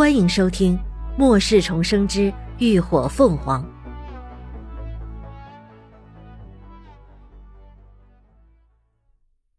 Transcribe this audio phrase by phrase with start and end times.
[0.00, 0.78] 欢迎收听
[1.18, 3.62] 《末世重生之浴火凤凰》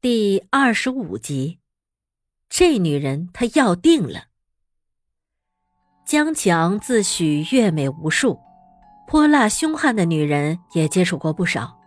[0.01, 1.59] 第二十五集。
[2.49, 4.23] 这女人她要定了。
[6.07, 8.39] 江强自诩月美无数，
[9.05, 11.77] 泼辣凶悍的女人也接触过不少，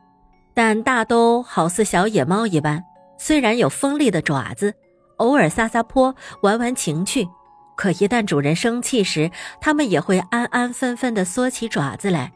[0.55, 2.85] 但大都好似小野猫一般，
[3.19, 4.73] 虽然有锋利的爪子，
[5.17, 7.29] 偶尔撒撒泼，玩玩情趣。
[7.77, 12.33] 可一旦主人生气时，它们也会安安分分地缩起爪子来，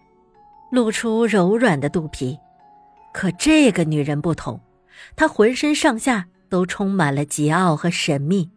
[0.70, 2.38] 露出柔软的肚皮。
[3.12, 4.61] 可这个女人不同，
[5.16, 8.51] 她浑身上下都充满了桀骜和神秘，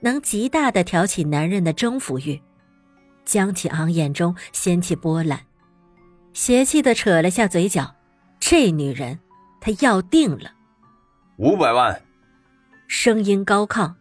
[0.00, 2.40] 能极大地挑起男人的征服欲。
[3.24, 5.40] 江启昂眼中掀起波澜，
[6.32, 7.94] 邪气地扯了下嘴角。
[8.40, 9.18] 这女人，
[9.60, 10.52] 他要定了。
[11.36, 12.00] 五百万。
[12.86, 13.92] 声音高亢，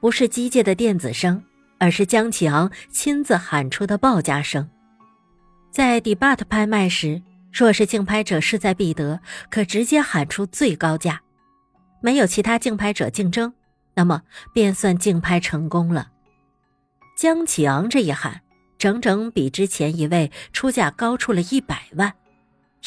[0.00, 1.42] 不是机械的电子声。
[1.82, 4.70] 而是江启昂亲自喊出的报价声。
[5.72, 7.20] 在 debut 拍卖时，
[7.52, 9.18] 若是竞拍者势在必得，
[9.50, 11.20] 可直接喊出最高价，
[12.00, 13.52] 没有其他竞拍者竞争，
[13.94, 14.22] 那么
[14.54, 16.12] 便算竞拍成功了。
[17.16, 18.42] 江启昂这一喊，
[18.78, 22.14] 整整比之前一位出价高出了一百万，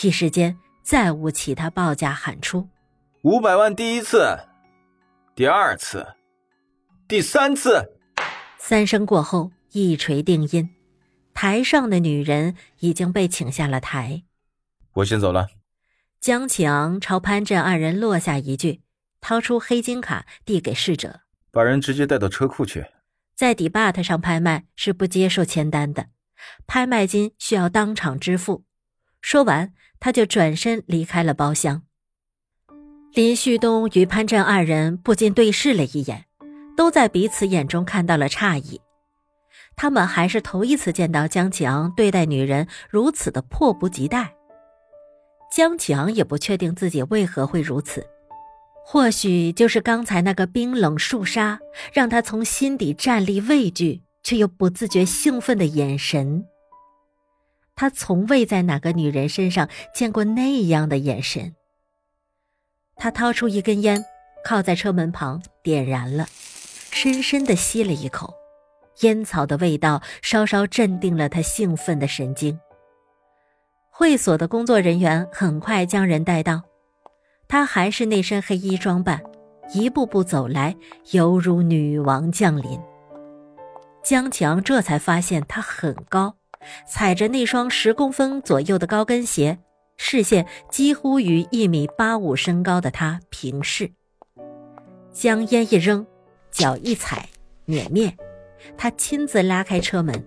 [0.01, 2.69] 一时间再无其他报价喊出。
[3.23, 4.39] 五百万第一次，
[5.35, 6.07] 第二次，
[7.09, 7.91] 第三次。
[8.67, 10.71] 三声过后，一锤定音，
[11.35, 14.23] 台上的女人已经被请下了台。
[14.93, 15.49] 我先走了。
[16.19, 18.81] 江启昂朝潘振二人落下一句，
[19.21, 21.19] 掏出黑金卡递给侍者，
[21.51, 22.87] 把人直接带到车库去。
[23.35, 26.07] 在 debat 上拍卖是不接受签单的，
[26.65, 28.63] 拍卖金需要当场支付。
[29.21, 31.83] 说完，他就转身离开了包厢。
[33.13, 36.25] 林旭东与潘振二人不禁对视了一眼。
[36.75, 38.81] 都在彼此眼中看到了诧异，
[39.75, 44.35] 他们还是头一次见到江启昂对待女人如此的迫不及待。
[45.51, 48.05] 江启昂也不确定自己为何会如此，
[48.85, 51.59] 或许就是刚才那个冰冷肃杀，
[51.93, 56.45] 让他从心底战栗畏惧，却又不自觉兴奋的眼神。
[57.75, 61.55] 他从未在哪个女人身上见过那样的眼神。
[62.95, 64.03] 他掏出一根烟，
[64.43, 66.25] 靠在车门旁点燃了。
[66.95, 68.33] 深深的吸了一口，
[69.01, 72.57] 烟草的味道稍稍镇定了他兴奋的神经。
[73.91, 76.63] 会所的工作人员很快将人带到，
[77.49, 79.21] 他还是那身黑衣装扮，
[79.73, 80.73] 一步步走来，
[81.11, 82.79] 犹如女王降临。
[84.01, 86.35] 江强这才发现他很高，
[86.87, 89.59] 踩着那双十公分左右的高跟鞋，
[89.97, 93.91] 视线几乎与一米八五身高的他平视。
[95.11, 96.07] 将烟一扔。
[96.55, 97.27] 脚一踩，
[97.65, 98.15] 碾灭。
[98.77, 100.23] 他亲自拉开车门，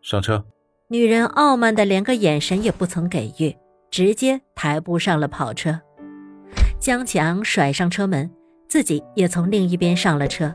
[0.00, 0.44] 上车。
[0.86, 3.52] 女人傲慢的连个眼神也不曾给予，
[3.90, 5.80] 直接抬步上了跑车。
[6.78, 8.30] 江强甩上车门，
[8.68, 10.54] 自己也从另一边上了车，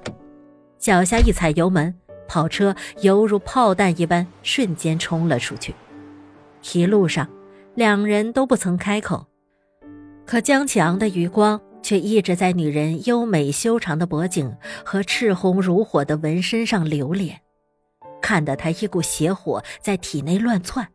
[0.80, 1.94] 脚下一踩油门，
[2.26, 5.76] 跑车犹如炮弹一般瞬间冲了出去。
[6.72, 7.28] 一路上，
[7.76, 9.28] 两人都不曾开口，
[10.26, 11.60] 可江强的余光。
[11.82, 14.56] 却一直在女人优美修长的脖颈
[14.86, 17.42] 和赤红如火的纹身上流连，
[18.22, 20.88] 看得他一股邪火在体内乱窜。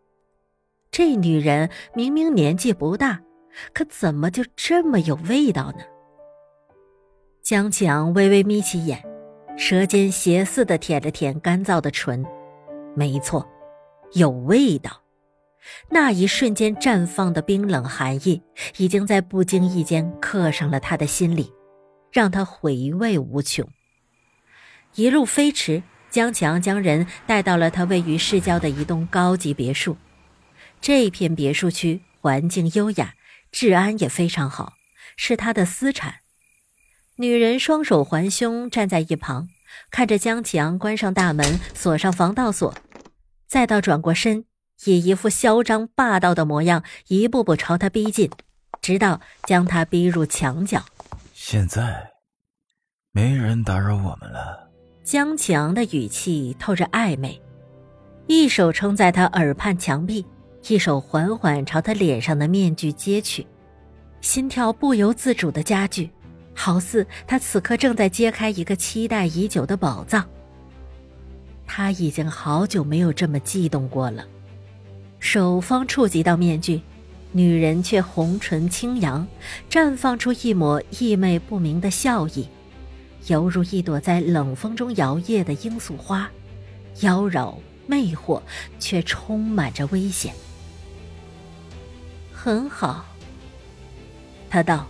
[0.90, 3.20] 这女人明明年纪不大，
[3.72, 5.84] 可怎么就这么有味道呢？
[7.42, 9.04] 江强微微眯起眼，
[9.56, 12.24] 舌尖斜似的舔了舔干燥的唇，
[12.94, 13.46] 没错，
[14.12, 14.90] 有味道。
[15.90, 18.42] 那一瞬间绽放的冰冷寒意，
[18.76, 21.52] 已经在不经意间刻上了他的心里，
[22.10, 23.68] 让他回味无穷。
[24.94, 29.96] 一路飞驰，江强将人带到了他位于市郊的一栋高级别墅。
[30.80, 33.14] 这片别墅区环境优雅，
[33.50, 34.74] 治安也非常好，
[35.16, 36.16] 是他的私产。
[37.16, 39.48] 女人双手环胸站在一旁，
[39.90, 42.74] 看着江强关上大门，锁上防盗锁，
[43.46, 44.44] 再到转过身。
[44.84, 48.30] 以一副嚣张霸道的模样，一步步朝他逼近，
[48.82, 50.84] 直到将他逼入墙角。
[51.32, 52.10] 现在，
[53.12, 54.70] 没人打扰我们了。
[55.02, 57.40] 江强的语气透着暧昧，
[58.26, 60.26] 一手撑在他耳畔墙壁，
[60.68, 63.46] 一手缓缓朝他脸上的面具揭去，
[64.20, 66.10] 心跳不由自主的加剧，
[66.54, 70.28] 好似他此刻正在揭开一个期待已久的宝藏。
[71.66, 74.26] 他已经好久没有这么悸动过了。
[75.26, 76.80] 手方触及到面具，
[77.32, 79.26] 女人却红唇轻扬，
[79.68, 82.46] 绽放出一抹意味不明的笑意，
[83.26, 86.30] 犹如一朵在冷风中摇曳的罂粟花，
[87.00, 87.56] 妖娆、
[87.88, 88.40] 魅惑，
[88.78, 90.32] 却充满着危险。
[92.32, 93.04] 很好，
[94.48, 94.86] 他道，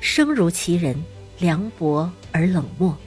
[0.00, 1.00] 声如其人，
[1.38, 2.98] 凉薄而冷漠。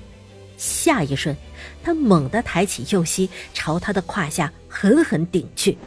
[0.56, 1.36] 下一瞬，
[1.84, 5.78] 他猛地抬起右膝，朝他的胯下狠狠顶去。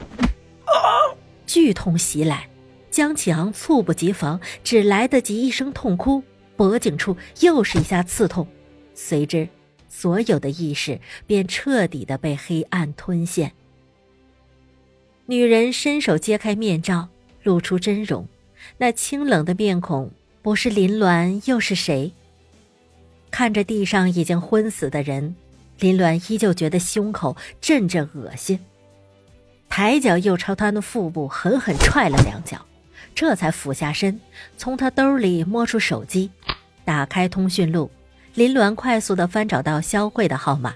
[1.55, 2.49] 剧痛袭来，
[2.91, 6.21] 江启昂猝不及防，只来得及一声痛哭，
[6.57, 8.45] 脖颈处又是一下刺痛，
[8.93, 9.49] 随之，
[9.89, 10.99] 所有的意识
[11.29, 13.53] 便彻底的被黑暗吞陷。
[15.27, 17.09] 女人伸手揭开面罩，
[17.45, 18.27] 露出真容，
[18.79, 20.11] 那清冷的面孔，
[20.43, 22.11] 不是林鸾又是谁？
[23.31, 25.37] 看着地上已经昏死的人，
[25.79, 28.59] 林鸾依旧觉得胸口阵阵恶心。
[29.69, 32.65] 抬脚又朝他的腹部狠狠踹了两脚，
[33.15, 34.21] 这才俯下身，
[34.57, 36.31] 从他兜里摸出手机，
[36.85, 37.91] 打开通讯录。
[38.35, 40.75] 林鸾快速的翻找到肖慧的号码，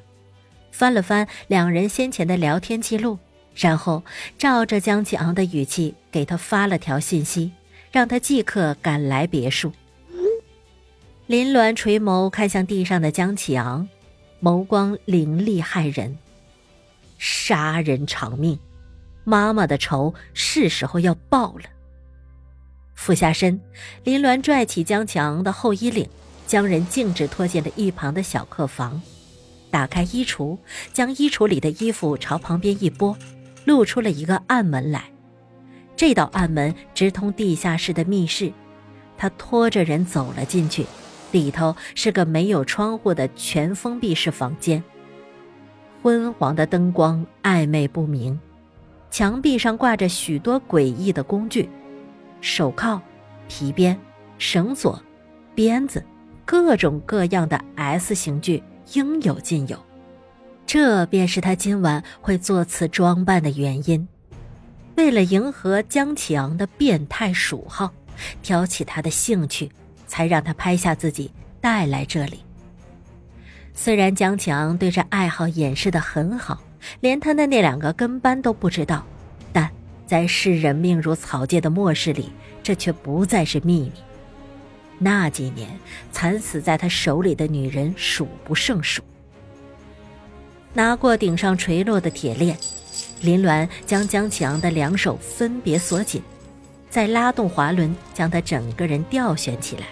[0.70, 3.18] 翻了翻两人先前的聊天记录，
[3.54, 4.04] 然后
[4.38, 7.50] 照着江启昂的语气给他发了条信息，
[7.90, 9.72] 让他即刻赶来别墅。
[11.26, 13.88] 林鸾垂眸看向地上的江启昂，
[14.40, 16.16] 眸光凌厉骇人。
[17.18, 18.56] 杀人偿命，
[19.28, 21.64] 妈妈的仇是时候要报了。
[22.94, 23.60] 俯下身，
[24.02, 26.08] 林鸾拽起江强的后衣领，
[26.46, 29.02] 将人径直拖进了一旁的小客房，
[29.70, 30.56] 打开衣橱，
[30.94, 33.14] 将衣橱里的衣服朝旁边一拨，
[33.66, 35.04] 露出了一个暗门来。
[35.94, 38.50] 这道暗门直通地下室的密室，
[39.18, 40.86] 他拖着人走了进去。
[41.32, 44.82] 里头是个没有窗户的全封闭式房间，
[46.02, 48.40] 昏黄的灯光暧昧不明，
[49.10, 51.68] 墙壁上挂着许多诡异的工具，
[52.40, 53.00] 手铐、
[53.48, 53.98] 皮鞭、
[54.38, 55.02] 绳索、
[55.54, 56.04] 鞭子，
[56.44, 58.62] 各种各样的 S 型具
[58.92, 59.78] 应有尽有。
[60.66, 64.06] 这便是他今晚会做此装扮的原因，
[64.96, 67.92] 为了迎合江启昂的变态属好，
[68.42, 69.70] 挑起他的兴趣。
[70.08, 71.30] 才让他拍下自己
[71.60, 72.42] 带来这里。
[73.74, 76.62] 虽然江强对这爱好掩饰的很好，
[77.00, 79.04] 连他的那两个跟班都不知道，
[79.52, 79.70] 但
[80.06, 82.32] 在视人命如草芥的末世里，
[82.62, 83.92] 这却不再是秘密。
[84.98, 85.68] 那几年
[86.10, 89.02] 惨死在他手里的女人数不胜数。
[90.74, 92.56] 拿过顶上垂落的铁链，
[93.20, 96.22] 林鸾将江强的两手分别锁紧，
[96.90, 99.86] 再拉动滑轮，将他整个人吊悬起来。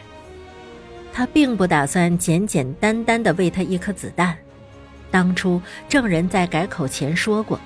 [1.13, 4.37] 他并不打算简简单单的喂他一颗子弹。
[5.11, 7.61] 当初证人在改口前说过，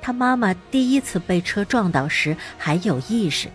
[0.00, 3.48] 他妈妈第一次被车撞倒时还有意识，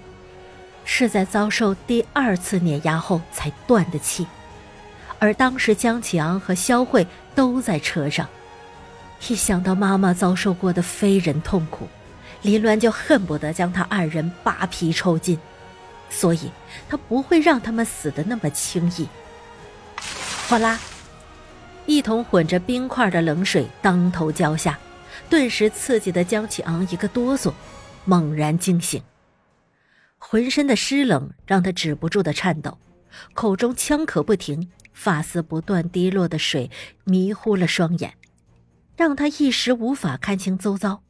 [0.83, 4.25] 是在遭受第二次碾压后才断的气。
[5.19, 7.05] 而当时江启昂和肖慧
[7.35, 8.27] 都在车上，
[9.27, 11.87] 一想到妈妈遭受过的非人痛苦，
[12.41, 15.37] 林鸾就恨不得将他二人扒皮抽筋，
[16.09, 16.51] 所以
[16.89, 19.07] 他不会让他们死的那么轻易。
[20.47, 20.79] 哗啦！
[21.89, 24.77] 一桶混着冰块的冷水当头浇下，
[25.27, 27.51] 顿时刺激的江启昂一个哆嗦，
[28.05, 29.01] 猛然惊醒。
[30.19, 32.77] 浑身的湿冷让他止不住的颤抖，
[33.33, 36.69] 口中呛咳不停，发丝不断滴落的水
[37.05, 38.13] 迷糊了双眼，
[38.95, 41.01] 让他一时无法看清周遭。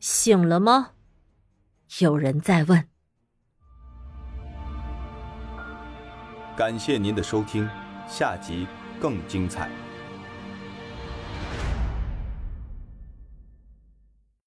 [0.00, 0.92] 醒了吗？
[1.98, 2.88] 有人在问。
[6.56, 7.68] 感谢您的收听。
[8.08, 8.66] 下集
[9.00, 9.68] 更精彩。